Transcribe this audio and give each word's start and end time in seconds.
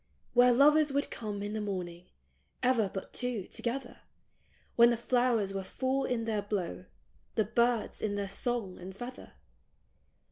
"Where 0.33 0.51
lovers 0.51 0.91
would 0.91 1.11
come 1.11 1.43
in 1.43 1.53
the 1.53 1.61
morning— 1.61 2.07
ever 2.71 2.89
but 2.91 3.13
two, 3.13 3.45
together; 3.45 3.97
When 4.75 4.89
the 4.89 4.97
flowers 4.97 5.53
were 5.53 5.61
full 5.63 6.05
in 6.05 6.25
their 6.25 6.41
blow; 6.41 6.85
the 7.35 7.45
birds, 7.45 8.01
in 8.01 8.15
their 8.15 8.27
song 8.27 8.79
and 8.79 8.95
feather. 8.95 9.33